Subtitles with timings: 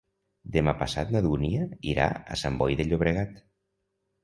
[0.53, 3.39] Demà passat na Dúnia irà a Sant Boi de Llobregat.